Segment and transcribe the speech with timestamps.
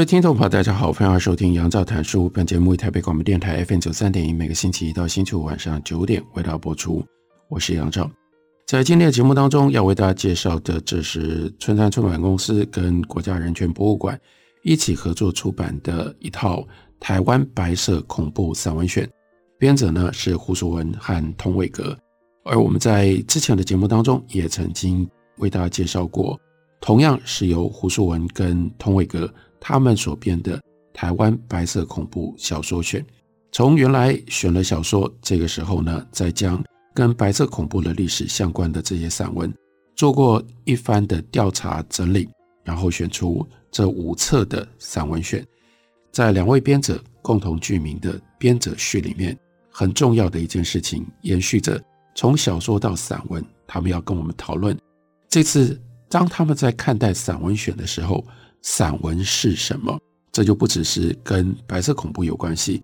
[0.00, 2.26] 位听众朋友，大家好，欢迎收听杨照谈书。
[2.30, 7.04] 本节目以台北广播电台 FM 九三点一，每个星期一到星期五晚上九点为大家播出。
[7.50, 8.10] 我是杨照，
[8.66, 14.18] 在今天的节目当中要为大家介绍的，这是春山出版公司跟国家人权博物馆
[14.62, 16.66] 一起合作出版的一套
[16.98, 19.06] 台湾白色恐怖散文选，
[19.58, 21.94] 编者呢是胡淑文和童伟格。
[22.46, 26.40] 而我们在之前的节目当中也曾经为大家介绍过，
[26.80, 29.30] 同样是由胡淑文跟童伟格。
[29.60, 30.60] 他们所编的
[30.92, 33.04] 台湾白色恐怖小说选，
[33.52, 36.62] 从原来选了小说，这个时候呢，再将
[36.94, 39.52] 跟白色恐怖的历史相关的这些散文
[39.94, 42.28] 做过一番的调查整理，
[42.64, 45.46] 然后选出这五册的散文选。
[46.10, 49.38] 在两位编者共同具名的编者序里面，
[49.70, 51.80] 很重要的一件事情，延续着
[52.16, 54.76] 从小说到散文，他们要跟我们讨论。
[55.28, 58.26] 这次当他们在看待散文选的时候，
[58.62, 59.98] 散文是什么？
[60.32, 62.80] 这就不只是跟白色恐怖有关系，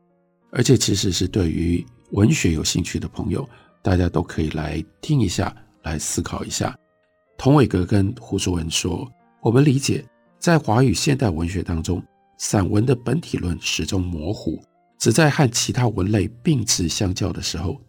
[0.50, 3.48] 而且其实是对于文学有兴趣的朋友，
[3.82, 5.54] 大家都可以来听一下，
[5.84, 6.76] 来思考一下。
[7.38, 9.08] 童伟格跟胡淑文说
[9.40, 10.04] ：“我们理解，
[10.40, 12.02] 在华语现代文学当中，
[12.36, 14.60] 散文的本体论始终模糊，
[14.98, 17.80] 只在和其他文类并置相较的时候，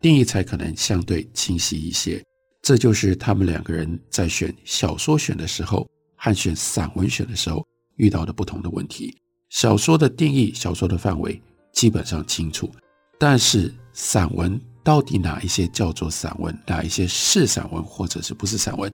[0.00, 2.22] 定义才可能相对清晰一些。
[2.60, 7.64] 这就是他们两个人在选小说选的时候。”和选散文选的时候
[7.96, 9.16] 遇到的不同的问题。
[9.50, 11.40] 小说的定义、小说的范围
[11.72, 12.68] 基本上清楚，
[13.18, 18.90] 但是散文到底哪一些叫做散文，哪一些是散文或者是不是散文？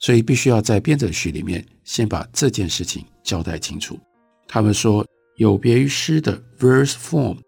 [0.00, 3.98] 所以必须要在编者序里面先把这件事情交代清楚。
[4.46, 5.06] 他们说，
[5.38, 7.38] 有别于诗的 verse form，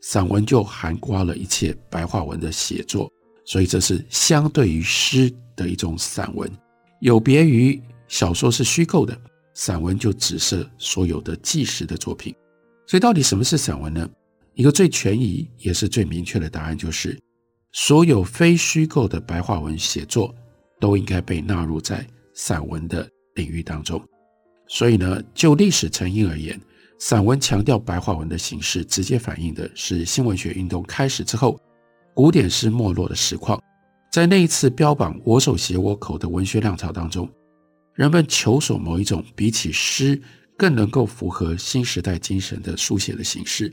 [0.00, 3.10] 散文就涵括了一切白话文的写作，
[3.44, 6.50] 所以这是相对于诗的一种散文，
[7.00, 7.78] 有别于。
[8.08, 9.16] 小说是虚构的，
[9.54, 12.34] 散文就指涉所有的纪实的作品。
[12.86, 14.08] 所以，到底什么是散文呢？
[14.54, 17.16] 一个最权宜也是最明确的答案就是：
[17.72, 20.34] 所有非虚构的白话文写作
[20.80, 22.04] 都应该被纳入在
[22.34, 24.02] 散文的领域当中。
[24.66, 26.60] 所以呢，就历史成因而言，
[26.98, 31.60] 散文强调白话文的形式，直接反映的是新文学运动开始之后，
[32.14, 33.62] 古典诗没落的实况。
[34.10, 37.28] 在那一次标榜“我手写我口”的文学浪潮当中。
[37.98, 40.22] 人们求索某一种比起诗
[40.56, 43.72] 更能够符合新时代精神的书写的形式，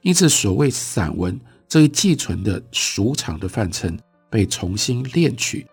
[0.00, 1.38] 因此所谓散文
[1.68, 3.94] 这一寄存的俗常的泛称
[4.30, 5.66] 被重新炼取，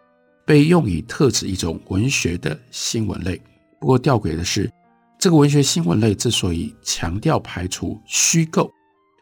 [0.45, 3.41] 被用以特指一种文学的新闻类。
[3.79, 4.69] 不过吊诡的是，
[5.17, 8.69] 这个文学新闻类之所以强调排除虚构，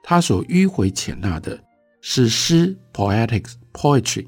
[0.02, 1.64] 它所迂回采纳的
[2.02, 4.26] 是诗 （poetics, poetry）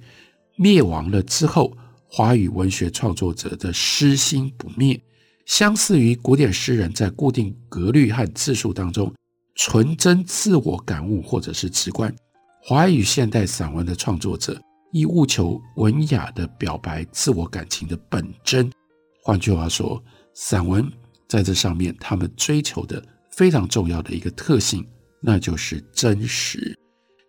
[0.58, 1.76] 灭亡了之后。
[2.16, 5.02] 华语文学创作者的诗心不灭，
[5.48, 9.12] 相似于古典诗人在固定格律和字数当中
[9.56, 12.16] 纯真自我感悟或者是直观。
[12.62, 18.72] 华语现代散文的创作者亦务求文雅的表白自我感情的本真。
[19.24, 20.00] 换句话说，
[20.36, 20.88] 散文
[21.28, 24.88] 在这上面他们追求的非常重要的一个特性，
[25.20, 26.78] 那就是真实。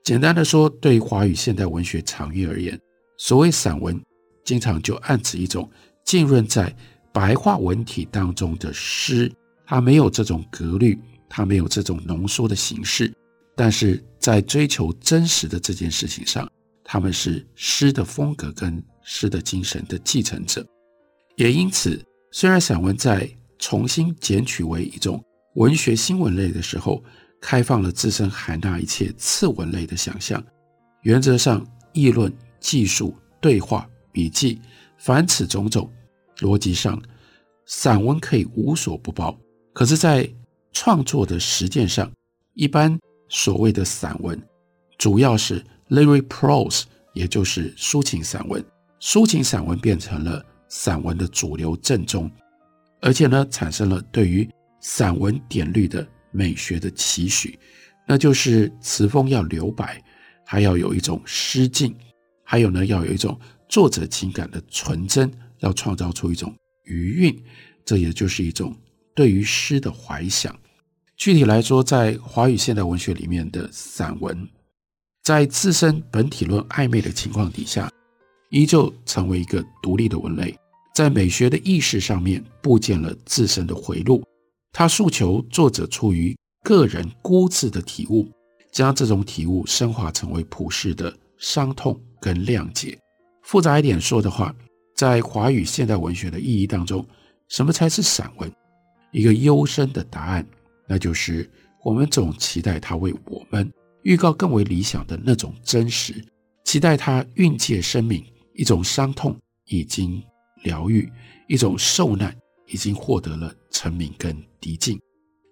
[0.05, 2.79] 简单的说，对于华语现代文学场域而言，
[3.17, 3.99] 所谓散文。
[4.45, 5.69] 经常就暗指一种
[6.05, 6.75] 浸润在
[7.13, 9.33] 白话文体当中的诗，
[9.67, 13.13] 它没有这种格律，它没有这种浓缩的形式，
[13.57, 16.49] 但是在追求真实的这件事情上，
[16.85, 20.67] 他们是诗的风格跟诗的精神的继承者。
[21.37, 23.29] 也因此，虽然散文在
[23.59, 25.25] 重新检取为一种
[25.55, 27.03] 文学新闻类的时候，
[27.41, 30.43] 开放了自身海纳一切次文类的想象，
[31.03, 33.89] 原则上议论、记述、对话。
[34.15, 34.61] 笔记，
[34.97, 35.91] 凡此种种，
[36.39, 37.03] 逻辑上，
[37.67, 39.37] 散文可以无所不包。
[39.73, 40.33] 可是，在
[40.73, 42.09] 创作的实践上，
[42.55, 42.97] 一般
[43.29, 44.41] 所谓的散文，
[44.97, 48.65] 主要是 lyric prose，也就是抒情散文。
[49.01, 52.31] 抒情散文变成了散文的主流正宗，
[53.01, 54.49] 而且呢，产生了对于
[54.81, 57.59] 散文典律的美学的期许，
[58.07, 60.01] 那就是词风要留白，
[60.47, 61.93] 还要有一种诗境，
[62.45, 63.37] 还有呢，要有一种。
[63.75, 65.29] 作者情感的纯真，
[65.59, 66.55] 要创造出一种
[66.85, 67.43] 余韵，
[67.85, 68.73] 这也就是一种
[69.17, 70.57] 对于诗的怀想。
[71.17, 74.49] 具体来说，在华语现代文学里面的散文，
[75.25, 77.91] 在自身本体论暧昧的情况底下，
[78.51, 80.57] 依旧成为一个独立的文类，
[80.95, 84.23] 在美学的意识上面布建了自身的回路。
[84.71, 86.33] 他诉求作者出于
[86.63, 88.31] 个人孤自的体悟，
[88.71, 92.97] 将这种体悟升华成为普世的伤痛跟谅解。
[93.45, 94.55] 复杂一点说的话，
[94.97, 97.07] 在华语现代文学的意义当中，
[97.49, 98.51] 什么才是散文？
[99.13, 100.47] 一个幽深的答案，
[100.89, 101.49] 那就是
[101.85, 103.71] 我们总期待它为我们
[104.03, 106.15] 预告更为理想的那种真实，
[106.65, 108.25] 期待它蕴藉生命
[108.55, 110.23] 一种伤痛已经
[110.63, 111.09] 疗愈，
[111.47, 112.35] 一种受难
[112.67, 114.99] 已经获得了成名跟涤净。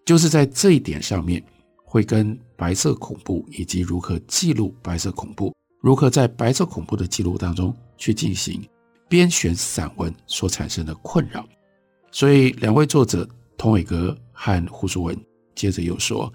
[0.06, 1.44] 就是在这一点上面，
[1.84, 5.54] 会跟白色恐怖以及如何记录白色恐怖。
[5.82, 8.64] 如何在白色恐怖的记录当中去进行
[9.08, 11.44] 编选散文所产生的困扰？
[12.12, 15.18] 所以两位作者童伟格和胡淑文
[15.56, 16.32] 接着又说，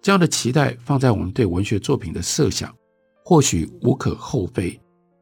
[0.00, 2.74] 这样的期待放在我们对文学作品的设想，
[3.22, 4.80] 或许无可厚非。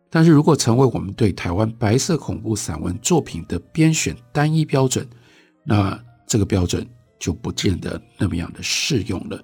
[0.09, 5.05] 但是如果成为我们对台湾白色恐怖散文作品的编选单一标准，
[5.65, 6.88] 那这个标准
[7.19, 9.43] 就不见得那么样的适用了，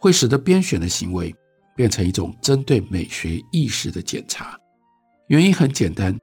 [0.00, 1.32] 会使得编选的行为。
[1.78, 4.58] 变成一种针对美学意识的检查，
[5.28, 6.18] 原因很简单，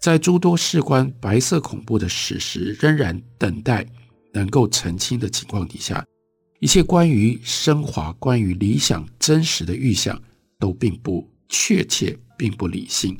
[0.00, 3.84] 在诸多事关白色恐怖的史实仍然等待
[4.32, 6.06] 能够澄清的情况底下，
[6.60, 10.22] 一切关于升华、关于理想、真实的预想
[10.60, 13.18] 都并不确切，并不理性。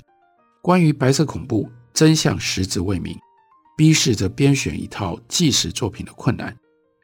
[0.63, 3.19] 关于白色恐怖真相实质未明，
[3.77, 6.57] 逼使着编选一套纪实作品的困难。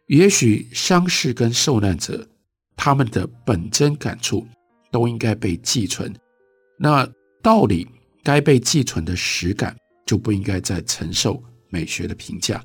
[0.06, 2.25] 也许伤势跟受难者
[2.76, 4.46] 他们的本真感触。
[4.90, 6.14] 都应该被寄存，
[6.79, 7.08] 那
[7.43, 7.87] 道理
[8.23, 9.76] 该被寄存的实感
[10.06, 12.62] 就不应该再承受美学的评价，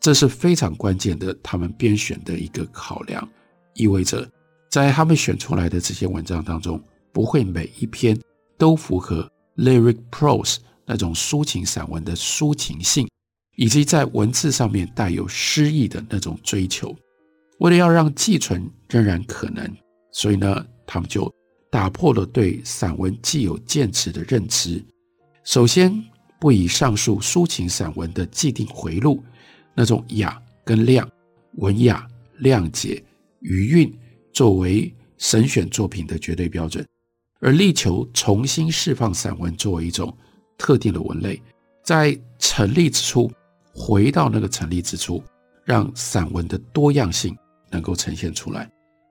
[0.00, 1.36] 这是非常关键的。
[1.42, 3.28] 他们编选的一个考量，
[3.74, 4.28] 意味着
[4.70, 6.82] 在他们选出来的这些文章当中，
[7.12, 8.18] 不会每一篇
[8.56, 13.08] 都符合 lyric prose 那种抒情散文的抒情性，
[13.56, 16.94] 以及在文字上面带有诗意的那种追求。
[17.58, 19.68] 为了要让寄存仍然可能，
[20.12, 21.32] 所以呢，他们就。
[21.76, 24.82] 打破了对散文既有渐词的认知。
[25.44, 25.92] 首先，
[26.40, 29.22] 不以上述抒情散文的既定回路，
[29.74, 31.06] 那种雅跟亮、
[31.56, 32.08] 文雅、
[32.40, 33.04] 谅解、
[33.40, 33.94] 余韵
[34.32, 36.82] 作为审选作品的绝对标准，
[37.40, 40.16] 而力求重新释放散文作为一种
[40.56, 41.38] 特定的文类，
[41.84, 43.30] 在成立之初
[43.74, 45.22] 回到那个成立之初，
[45.62, 47.36] 让散文的多样性
[47.70, 48.66] 能够呈现出来。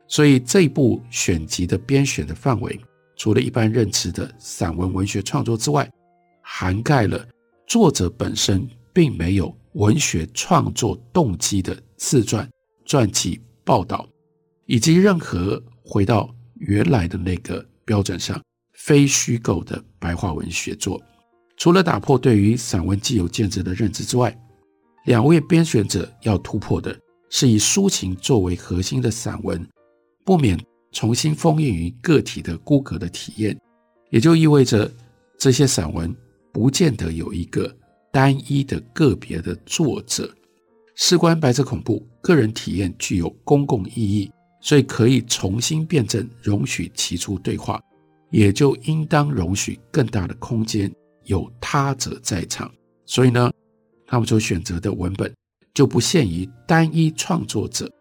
[0.08, 2.80] 所以这一部选集的编选的范围，
[3.16, 5.90] 除了一般认知的散文文学创作之外，
[6.42, 7.28] 涵盖了
[7.66, 12.48] 作者本身并没有文学创作动机的自传、
[12.86, 14.08] 传记、报道，
[14.68, 18.40] 以及任何回到原来的那个标准上
[18.74, 21.02] 非虚构的白话文学作。
[21.58, 24.38] 除了打破对于散文既有见证的认知之外，
[25.06, 26.96] 两位编选者要突破的
[27.30, 29.68] 是以抒情作为核心的散文。
[30.26, 30.60] 不免
[30.92, 33.56] 重新封印于个体的孤格的体验，
[34.10, 34.92] 也就意味着
[35.38, 36.14] 这些散文
[36.52, 37.74] 不见得有一个
[38.12, 40.34] 单一的个别的作者。
[40.96, 47.80] 事关白色恐怖，个人体验具有公共意义，所以可以重新辩证，容许提出对话，
[48.32, 50.92] 也就应当容许更大的空间
[51.26, 52.72] 有他者在场。
[53.06, 53.52] 所以呢，
[54.08, 55.32] 他们所选择的文本
[55.74, 57.92] 就不限于单一创作者。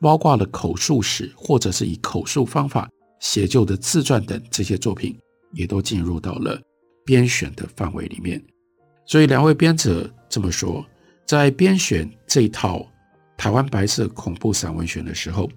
[0.00, 2.88] 包括了口述史，或者是以口述方法
[3.20, 5.18] 写就的自传等这些作品，
[5.52, 6.60] 也都进入到了
[7.04, 8.42] 编选的范围里面。
[9.06, 10.86] 所以两位编者这么说，
[11.26, 12.86] 在编选这一套
[13.36, 15.50] 台湾白色恐怖散文选的时候，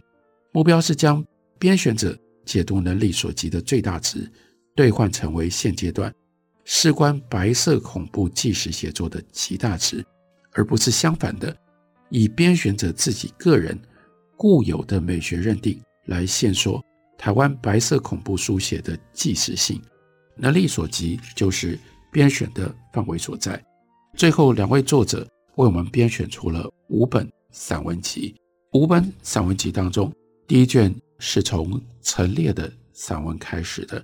[0.52, 1.24] 目标是将
[1.60, 4.28] 编选者解读能力所及的最大值
[4.76, 6.14] 兑换成为现阶段
[6.66, 10.04] 事关白色恐怖纪实写作的极大值，
[10.54, 11.56] 而不是相反的，
[12.10, 13.80] 以编选者自己个人。
[14.42, 16.84] 固有的美学认定来限说
[17.16, 19.80] 台湾白色恐怖书写的纪实性，
[20.36, 21.78] 能力所及就是
[22.12, 23.64] 编选的范围所在。
[24.16, 25.20] 最后两位作者
[25.58, 28.36] 为我们编选出了五本散文集，
[28.74, 30.12] 五本散文集当中，
[30.48, 34.04] 第一卷是从陈列的散文开始的。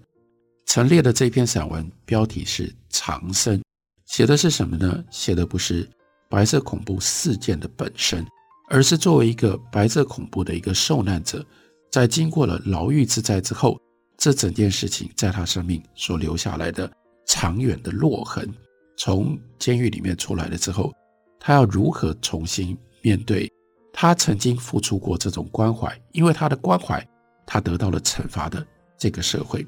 [0.67, 3.57] 陈列的这篇散文标题是《长生》，
[4.05, 5.03] 写的是什么呢？
[5.09, 5.89] 写的不是
[6.29, 8.23] 白色恐怖事件的本身。
[8.67, 11.45] 而是作为一个白色恐怖的一个受难者，
[11.91, 13.79] 在经过了牢狱之灾之后，
[14.17, 16.91] 这整件事情在他生命所留下来的
[17.25, 18.53] 长远的落痕。
[18.97, 20.91] 从监狱里面出来了之后，
[21.39, 23.51] 他要如何重新面对
[23.93, 27.07] 他曾经付出过这种关怀，因为他的关怀，
[27.45, 28.65] 他得到了惩罚的
[28.97, 29.65] 这个社会。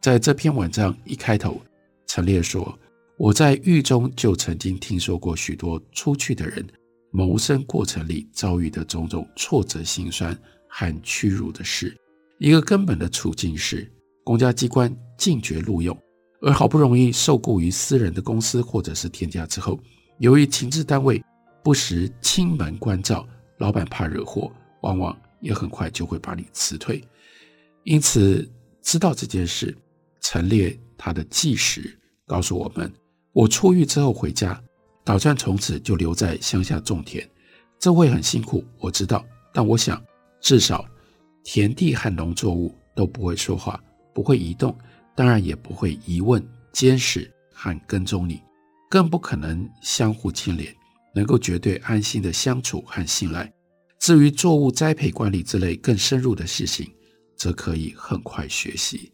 [0.00, 1.60] 在这篇文章一开头，
[2.06, 2.78] 陈列说
[3.18, 6.66] ：“我在狱中就曾经听说过许多出去的人
[7.10, 10.36] 谋生过程里遭遇的种种挫折、心酸
[10.68, 11.96] 和屈辱的事。
[12.38, 13.90] 一个根本的处境是，
[14.24, 15.96] 公家机关禁绝录用，
[16.40, 19.78] 而好不容易受雇于私人的公司或者是天家之后，
[20.18, 21.22] 由于情治单位
[21.62, 23.26] 不时亲门关照，
[23.58, 24.50] 老板怕惹祸，
[24.82, 27.02] 往往也很快就会把你辞退。
[27.84, 28.48] 因此，
[28.82, 29.76] 知道这件事。”
[30.22, 32.92] 陈列他的纪实，告诉我们：
[33.32, 34.62] 我出狱之后回家，
[35.04, 37.28] 打算从此就留在乡下种田。
[37.78, 39.24] 这会很辛苦，我知道。
[39.52, 40.02] 但我想，
[40.40, 40.86] 至少
[41.42, 43.82] 田地和农作物都不会说话，
[44.14, 44.76] 不会移动，
[45.16, 48.42] 当然也不会疑问、监视和跟踪你，
[48.88, 50.74] 更不可能相互牵连，
[51.14, 53.50] 能够绝对安心的相处和信赖。
[53.98, 56.90] 至于作物栽培管理之类更深入的事情，
[57.36, 59.10] 则可以很快学习。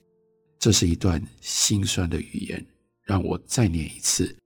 [0.58, 2.66] 这是一段心酸的语言，
[3.04, 4.36] 让我再念一次：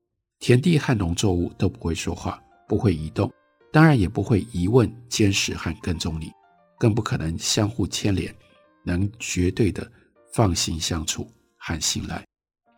[0.40, 3.30] 田地和农作物都不会说话，不会移动，
[3.70, 6.32] 当然也不会疑问、监视和跟踪你，
[6.78, 8.34] 更不可能相互牵连，
[8.82, 9.86] 能绝对的
[10.32, 12.24] 放心相处和信赖。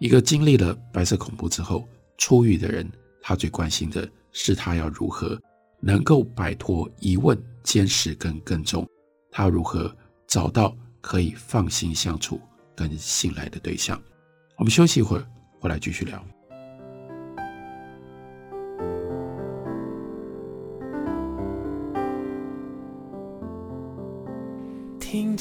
[0.01, 1.89] 一个经历了白色恐怖之后
[2.19, 2.91] 出狱的人，
[3.23, 5.41] 他最关心的是他要如何
[5.81, 8.85] 能够摆脱疑问、监视跟跟踪，
[9.31, 9.95] 他如何
[10.27, 12.41] 找到可以放心相处。
[12.75, 14.03] 跟信赖的对象，
[14.57, 15.27] 我们休息一会儿，
[15.61, 16.25] 回来继续聊。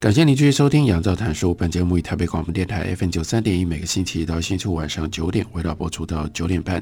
[0.00, 1.50] 感谢您继续收听《杨照谈书》。
[1.54, 6.80] 本节目以台北广播电台 FM 九三点一，每个星期一到星期五晚上九点，为大家播出到九点半。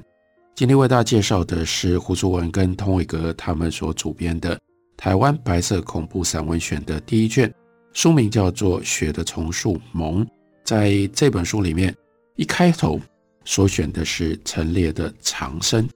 [0.55, 4.55] 今天为大家介绍的是胡淑文跟通伟格他们所主编的
[4.99, 7.51] 《台湾白色恐怖散文选》的第一卷，
[7.95, 10.23] 书名叫做《雪的丛树盟》。
[10.63, 11.97] 在这本书里面，
[12.35, 13.01] 一开头
[13.47, 15.89] 所选的是陈列的《长生》，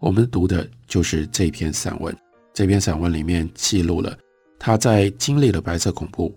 [0.00, 2.12] 我们读的就是这篇散文。
[2.52, 4.18] 这篇散文里面记录了
[4.58, 6.34] 他在经历了白色恐怖、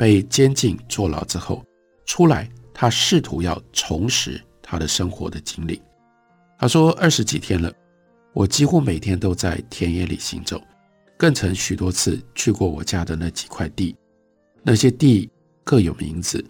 [0.00, 1.62] 被监禁坐牢之后
[2.06, 5.82] 出来，他试图要重拾他的生活的经历。
[6.58, 7.70] 他说：“二十几天了，
[8.32, 10.58] 我几乎每天都在田野里行走，
[11.18, 13.94] 更曾许多次去过我家的那几块地。
[14.62, 15.30] 那些地
[15.62, 16.42] 各有名字：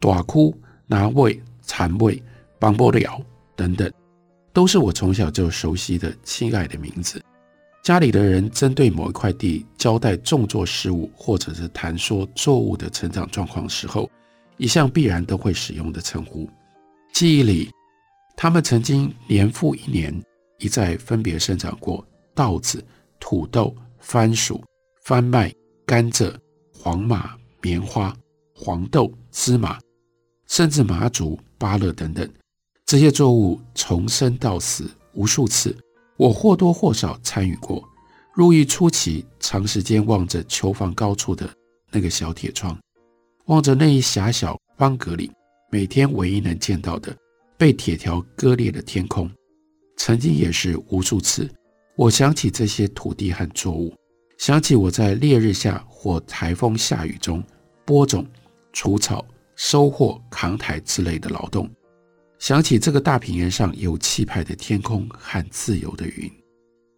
[0.00, 2.22] 大窟、拿位、残位、
[2.58, 3.22] 邦波了
[3.54, 3.92] 等等，
[4.50, 7.22] 都是我从小就熟悉的亲爱的名字。
[7.88, 14.10] 家里的人针对某一块地交代种作事务，或者是谈说作物的成长状况时候，
[14.58, 16.46] 一向必然都会使用的称呼。
[17.14, 17.70] 记忆里。”
[18.36, 20.14] 他们曾经年复一年，
[20.58, 22.84] 一再分别生长过稻子、
[23.18, 24.62] 土豆、番薯、
[25.02, 25.50] 番麦、
[25.86, 26.30] 甘蔗、
[26.70, 28.14] 黄麻、棉花、
[28.54, 29.78] 黄豆、芝麻，
[30.46, 32.30] 甚至麻竹、芭乐等等。
[32.84, 35.74] 这些作物从生到死无数次，
[36.18, 37.82] 我或多或少参与过。
[38.34, 41.48] 入狱初期，长时间望着囚房高处的
[41.90, 42.78] 那个小铁窗，
[43.46, 45.30] 望着那一狭小方格里
[45.70, 47.16] 每天唯一能见到的。
[47.56, 49.28] 被铁条割裂的天空，
[49.96, 51.50] 曾经也是无数次。
[51.96, 53.92] 我想起这些土地和作物，
[54.38, 57.42] 想起我在烈日下或台风下雨中
[57.84, 58.24] 播种、
[58.72, 61.68] 除草、收获、扛台之类的劳动，
[62.38, 66.30] 想起这个大平原上有气派的天空和自由的云。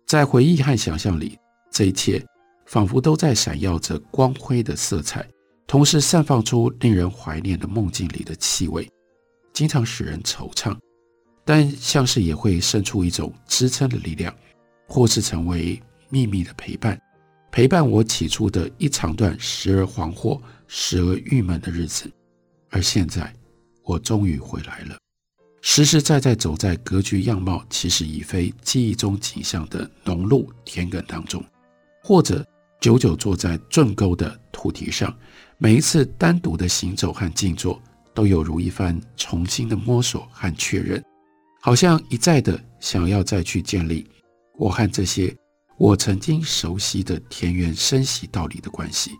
[0.07, 1.39] 在回忆和想象里，
[1.71, 2.25] 这一切
[2.67, 5.27] 仿佛都在闪耀着光辉的色彩，
[5.67, 8.89] 同时散发出令人怀念的梦境里的气味。
[9.53, 10.77] 经常使人惆怅，
[11.45, 14.35] 但像是也会生出一种支撑的力量，
[14.87, 17.01] 或是成为秘密的陪伴，
[17.51, 22.11] 陪伴我起初的一长段时而惶惑、时而郁闷的日子。
[22.69, 23.33] 而现在，
[23.83, 24.97] 我终于回来了，
[25.62, 31.45] 实实在在走在格局样貌其实已非记忆中景象的农路田埂当中，
[32.02, 32.45] 或者
[32.81, 35.14] 久久坐在圳沟的土堤上，
[35.59, 37.81] 每一次单独的行走和静坐，
[38.14, 41.05] 都有如一番重新的摸索和确认，
[41.61, 44.07] 好像一再的想要再去建立
[44.57, 45.35] 我和这些
[45.76, 49.12] 我曾经熟悉的田园生息道理的关系，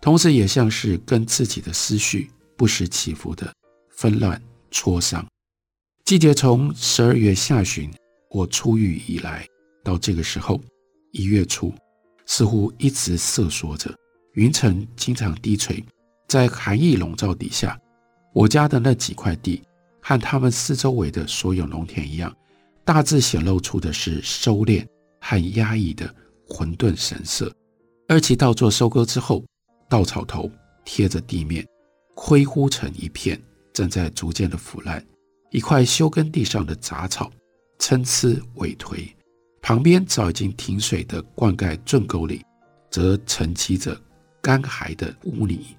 [0.00, 3.52] 同时也像是跟自己的思绪不时起伏的
[3.94, 4.40] 纷乱
[4.70, 5.26] 磋商。
[6.06, 7.92] 季节从十二月下旬
[8.30, 9.44] 我出狱以来，
[9.82, 10.60] 到这个时候
[11.10, 11.74] 一月初，
[12.26, 13.92] 似乎一直瑟缩着。
[14.34, 15.84] 云层经常低垂，
[16.28, 17.76] 在寒意笼罩底下，
[18.32, 19.60] 我家的那几块地
[20.00, 22.32] 和他们四周围的所有农田一样，
[22.84, 24.86] 大致显露出的是收敛
[25.20, 26.08] 和压抑的
[26.48, 27.52] 混沌神色。
[28.06, 29.44] 二期稻作收割之后，
[29.88, 30.48] 稻草头
[30.84, 31.66] 贴着地面，
[32.14, 35.04] 灰乎成一片，正在逐渐的腐烂。
[35.50, 37.30] 一块休耕地上的杂草
[37.78, 39.08] 参差萎颓，
[39.62, 42.44] 旁边早已经停水的灌溉圳沟里，
[42.90, 44.00] 则沉积着。
[44.42, 45.76] 干涸的污泥，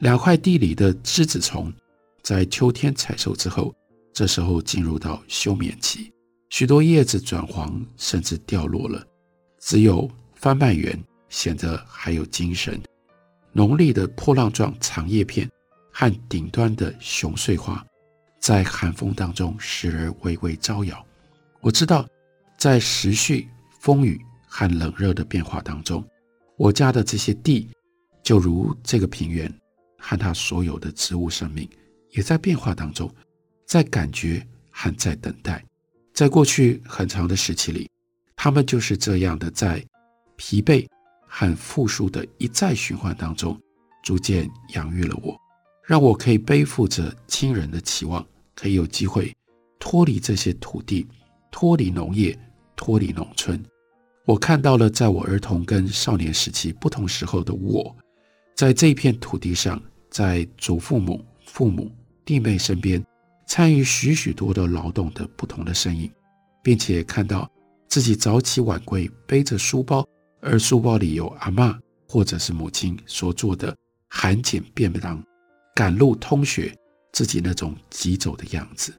[0.00, 1.72] 两块地里的栀子丛，
[2.22, 3.74] 在秋天采收之后，
[4.12, 6.12] 这时候进入到休眠期，
[6.50, 9.02] 许多叶子转黄，甚至掉落了。
[9.58, 12.78] 只有番麦园显得还有精神。
[13.52, 15.50] 浓丽的破浪状长叶片
[15.90, 17.82] 和顶端的熊穗花，
[18.40, 21.06] 在寒风当中时而微微招摇。
[21.60, 22.08] 我知道，
[22.56, 26.04] 在时序风雨和冷热的变化当中，
[26.56, 27.68] 我家的这些地。
[28.22, 29.52] 就如这个平原
[29.98, 31.68] 和它所有的植物生命，
[32.10, 33.12] 也在变化当中，
[33.66, 35.64] 在感觉和在等待。
[36.12, 37.90] 在过去很长的时期里，
[38.36, 39.84] 他们就是这样的在
[40.36, 40.86] 疲惫
[41.26, 43.58] 和复苏的一再循环当中，
[44.04, 45.36] 逐渐养育了我，
[45.90, 49.34] 让我可以背负着亲人的期望，可以有机会
[49.80, 51.04] 脱离这些土地，
[51.50, 52.38] 脱离农业，
[52.76, 53.60] 脱离农村。
[54.24, 57.92] 我看到了，在我儿童跟少年时期不同时候的我。
[58.54, 61.90] 在这片土地上，在祖父母、父母、
[62.24, 63.04] 弟妹身边，
[63.44, 66.08] 参与许许多多劳动的不同的身影，
[66.62, 67.50] 并且看到
[67.88, 70.06] 自己早起晚归，背着书包，
[70.40, 71.76] 而书包里有阿嬷
[72.08, 73.76] 或者是母亲所做的
[74.08, 75.20] 含碱便当，
[75.80, 76.76] 赶路通学，
[77.10, 78.92] 自己那种疾走的样子。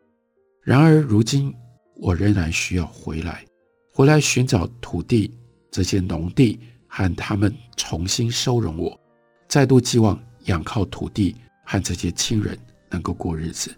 [0.63, 1.53] 然而如今，
[1.95, 3.45] 我仍然需要回来，
[3.93, 5.31] 回来寻找土地
[5.69, 8.99] 这些农地，和他们重新收容我。
[9.47, 12.57] 再度寄望仰靠土地和这些亲人
[12.89, 13.71] 能够过日子。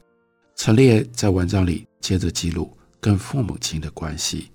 [0.56, 4.50] 陈列在文章里接着记录跟父母亲的关系。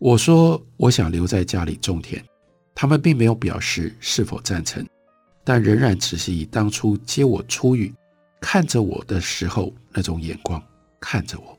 [0.00, 2.20] 我说我想留在家里种田，
[2.74, 4.84] 他们并没有表示是否赞成，
[5.44, 7.94] 但仍然只是以当初接我出狱、
[8.40, 10.62] 看着我的时候那种眼光
[10.98, 11.58] 看着我，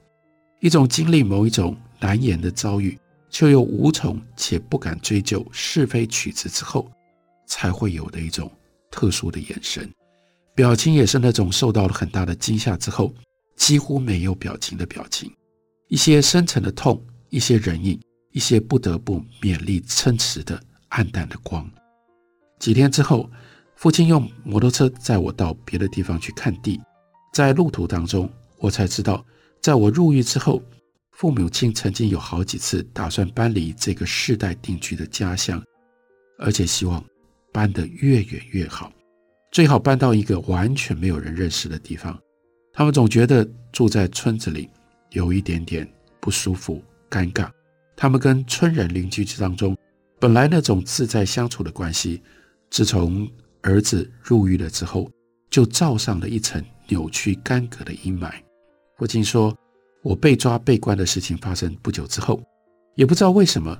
[0.59, 2.97] 一种经历某一种难言的遭遇，
[3.29, 6.89] 却又无从且不敢追究是非曲直之后，
[7.47, 8.51] 才会有的一种。
[8.91, 9.93] 特殊的眼神，
[10.53, 13.13] 表情也是那种受到了很大的惊吓之后
[13.57, 15.29] 几乎没有表情的表情，
[15.89, 17.99] 一些深沉的痛，一些忍意，
[18.31, 20.57] 一些不得不勉力撑持的
[20.89, 21.69] 暗淡的光。
[22.57, 23.29] 几天之后，
[23.75, 26.81] 父亲用摩托车载我到别的地方去看地，
[27.33, 29.25] 在路途当中，我才知道，
[29.61, 30.61] 在我入狱之后，
[31.11, 35.63] 父母亲曾经有好几次打算搬离这个世代定居的家乡，
[36.37, 37.03] 而且希望。
[37.53, 38.91] 搬得越远越好，
[39.49, 42.19] 最好搬到一个完全没有人认识的地方。
[42.73, 44.69] 他们总觉得住在村子里
[45.11, 47.49] 有一点点不舒服、尴尬。
[47.95, 49.73] 他们跟村人邻居之当中，
[50.19, 52.21] 本来那种自在相处的关系，
[52.69, 53.25] 自从
[53.65, 55.09] 儿子入狱了之后，
[55.49, 58.31] 就罩上了一层扭曲干戈的阴霾。
[58.95, 59.57] 父亲说，
[60.03, 62.39] 我被抓被关的事情发生不久之后，
[62.93, 63.75] 也不知道为什么，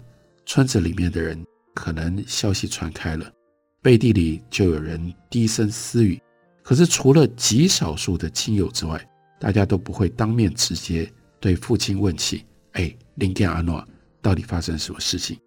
[0.48, 1.39] 村子里面的人
[1.76, 3.32] 可能消息传开了。
[3.80, 6.19] 背地里就有人低声私语，
[6.63, 9.00] 可是除了极少数的亲友之外，
[9.39, 11.08] 大家都不会当面直接
[11.39, 12.43] 对父亲问起
[12.74, 13.88] ：“哎，林健阿诺，
[14.19, 15.38] 到底发生什么事情？”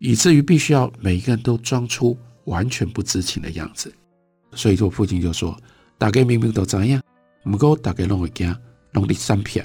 [0.00, 3.94] 以至于必须要每一个人都装出完全不知情的样子。
[4.52, 5.56] 所以说，父亲就说
[5.96, 7.00] ：“大概明明都这样，
[7.44, 8.52] 不过大概弄会惊，
[8.90, 9.64] 弄你三撇。”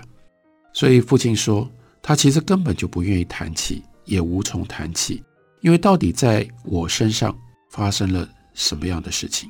[0.73, 1.67] 所以父亲说，
[2.01, 5.23] 他其实根本就不愿意谈起，也无从谈起，
[5.61, 7.35] 因为到底在我身上。
[7.71, 9.49] 发生了什么样的事情？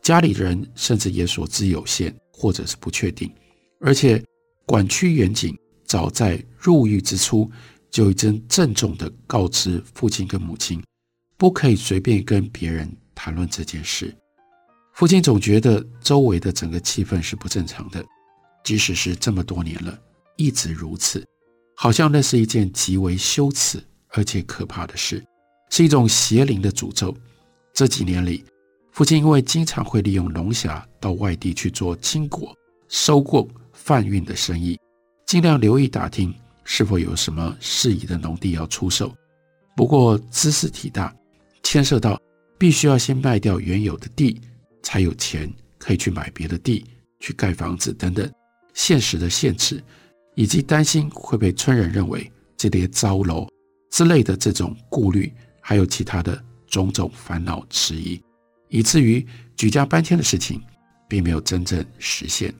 [0.00, 3.30] 家里人甚至也所知有限，或者是不确定。
[3.78, 4.24] 而且
[4.64, 7.50] 管区员警早在入狱之初
[7.90, 10.82] 就已经郑重地告知父亲跟母亲，
[11.42, 14.16] 不可以随便跟别人谈论这件事。
[14.94, 18.00] 父亲总觉得周围的整个气氛是不正常的，
[18.62, 19.98] 即使是这么多年了，
[20.36, 21.26] 一直如此，
[21.74, 25.20] 好像那是一件极为羞耻而且可怕的事，
[25.70, 27.12] 是一种邪灵的诅咒。
[27.74, 28.44] 这几年里，
[28.92, 34.78] 父亲因为经常会利用龙虾到外地去做青果、收购、贩运的生意，
[35.26, 39.12] 尽量留意打听是否有什么适宜的农地要出售。
[39.76, 41.12] 不过兹事体大，
[41.62, 42.20] 牵涉到
[42.58, 44.40] 必须要先卖掉原有的地，
[44.82, 46.84] 才有钱可以去买别的地、
[47.20, 48.30] 去盖房子等等，
[48.74, 49.82] 现实的限制，
[50.34, 53.48] 以及担心会被村人认为这些糟楼
[53.90, 58.20] 之类的这种顾虑，还有其他的种种烦恼迟疑。
[58.68, 60.60] 以至于举家搬迁的事情
[61.08, 62.54] 并没有真正实现。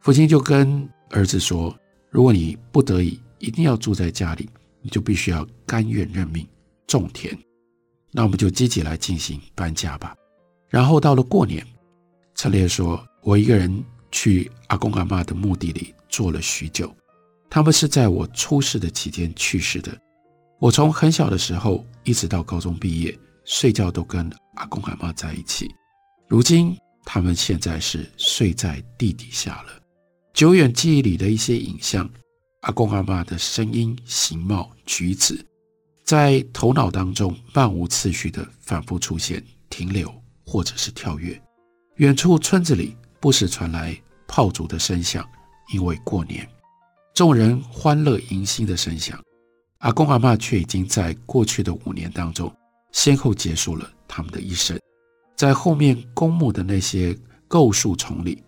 [0.00, 1.76] 父亲就跟儿子说
[2.10, 4.48] ：“如果你不得已一定要住在家里，
[4.82, 6.46] 你就必须要甘愿认命
[6.86, 7.36] 种田。
[8.12, 10.14] 那我们就积极来进行搬家吧。”
[10.68, 11.66] 然后到了过年，
[12.34, 16.94] 陈列说：“我一个人去阿公阿嬷的墓地里坐了许久。
[17.48, 19.96] 他们是在我出世的期间去世的。
[20.58, 25.68] 我从很小的时候一直到高中毕业。”睡觉都跟阿公阿嬷在一起，
[26.28, 29.80] 如今他们现在是睡在地底下了。
[30.32, 32.08] 久远记忆里的一些影像，
[32.60, 35.44] 阿公阿嬷的声音、形貌、举止，
[36.10, 40.12] 在头脑当中漫无次序地反复出现、停留，
[40.44, 41.40] 或者是跳跃。
[41.98, 43.96] 远处村子里不时传来
[44.26, 45.24] 炮竹的声响，
[45.72, 46.44] 因为过年，
[47.14, 49.22] 众人欢乐迎新的声响。
[49.78, 52.52] 阿公阿嬷却已经在过去的五年当中。
[52.90, 54.76] 先后结束了他们的一生，
[55.36, 58.42] 在后面公墓的那些构树丛里、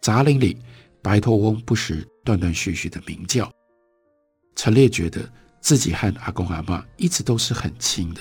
[0.00, 0.56] 杂林里，
[1.02, 3.52] 白头翁不时断断续续的鸣叫。
[4.56, 5.30] 陈烈觉得
[5.62, 8.20] 自己和阿公阿嬷一直都是很亲的。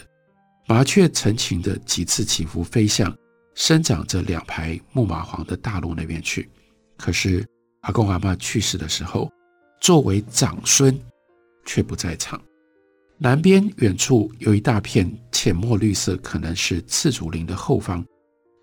[0.68, 3.14] 麻雀成群的几次起伏飞向
[3.56, 6.50] 生长着两排木麻黄的大路那边去，
[6.98, 7.46] 可是
[7.82, 9.30] 阿公阿嬷去世的时候，
[9.82, 10.98] 作为长孙
[11.66, 12.42] 却不在场。
[13.18, 18.06] 南边远处有一大片浅墨绿色，可能是刺竹林的后方，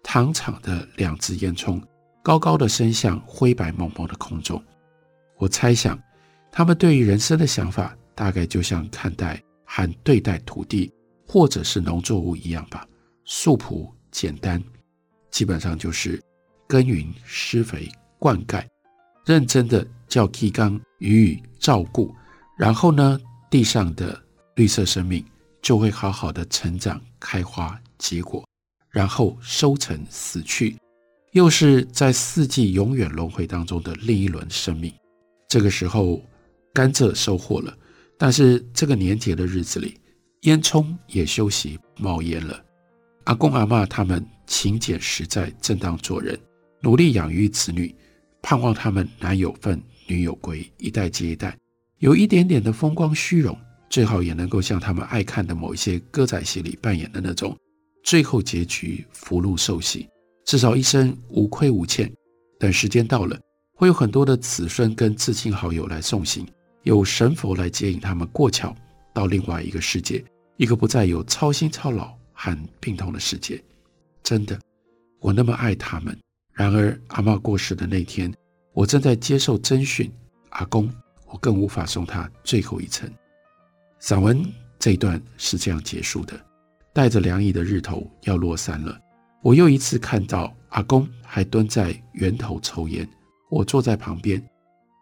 [0.03, 1.83] 糖厂的两只烟囱，
[2.23, 4.63] 高高的升向灰白蒙蒙的空中。
[5.37, 6.01] 我猜想，
[6.51, 10.93] 他们对于人生的想法，大概就像看待和对待土地
[11.25, 12.85] 或者是农作物一样吧，
[13.25, 14.61] 素朴简单，
[15.31, 16.21] 基本上就是
[16.67, 18.67] 耕耘、施肥、灌溉，
[19.25, 22.13] 认真的叫提纲予以照顾，
[22.59, 24.21] 然后呢，地上的。
[24.59, 25.25] 绿色生命
[25.63, 28.45] 就会好好的成长、开花、结果，
[28.91, 30.77] 然后收成、死去，
[31.31, 34.93] 又是在四季永远轮回当中的另一轮生命。
[35.47, 36.21] 这个时候，
[36.75, 37.73] 甘蔗收获了，
[38.19, 39.95] 但是这个年节的日子里，
[40.43, 42.61] 烟囱也休息冒烟了。
[43.25, 46.39] 阿公阿嬷他们勤俭实在、正当做人，
[46.81, 47.95] 努力养育子女，
[48.43, 51.57] 盼望他们男有分、女有归，一代接一代，
[51.99, 53.57] 有一点点的风光虚荣。
[53.91, 57.57] 最好也能够像他们爱看的某一些歌仔戏里扮演的那种，
[58.03, 60.07] 最后结局福禄寿喜，
[60.45, 62.13] 至少一生无亏无欠。
[62.59, 63.39] 等时间到了，
[63.75, 66.47] 会有很多的子孙跟至亲好友来送行，
[66.83, 68.75] 有神佛来接引他们过桥
[69.13, 70.25] 到另外一个世界，
[70.57, 73.63] 一个不再有操心操劳和病痛的世界。
[74.23, 74.59] 真的，
[75.21, 76.17] 我那么爱他们。
[76.53, 78.33] 然而阿嬷过世的那天，
[78.73, 80.11] 我正在接受侦讯，
[80.51, 80.91] 阿公，
[81.27, 83.09] 我更无法送他最后一程。
[84.01, 84.45] 散文
[84.79, 86.39] 这一段是这样结束的：
[86.93, 88.99] 带着凉意的日头要落山了，
[89.43, 93.09] 我又一次看到阿公还蹲在源头抽烟，
[93.51, 94.43] 我坐在旁边，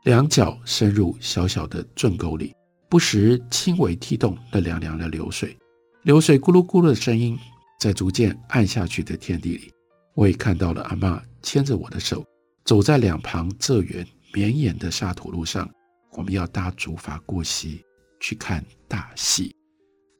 [0.07, 2.55] 两脚深入小小的圳沟里，
[2.88, 5.59] 不时轻微踢动那凉凉的流水，
[6.05, 7.37] 流水咕噜咕噜的声音，
[7.81, 9.73] 在逐渐暗下去的天地里，
[10.14, 12.25] 我也看到了阿嬷牵着我的手，
[12.64, 15.69] 走在两旁这远绵延的沙土路上，
[16.12, 17.83] 我们要搭竹筏过溪。
[18.21, 19.55] 去看大戏，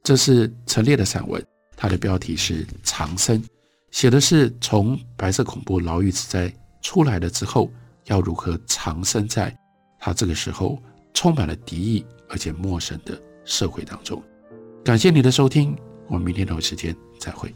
[0.03, 1.43] 这是陈烈的散文，
[1.77, 3.41] 它的标题是《长生》，
[3.89, 7.71] 写的是从白色恐怖牢狱之灾出来了之后，
[8.05, 9.57] 要如何长生在
[9.99, 10.81] 他这个时候
[11.13, 14.21] 充满了敌意而且陌生的社会当中。
[14.83, 15.75] 感谢你的收听，
[16.07, 17.53] 我们明天同一时间再会。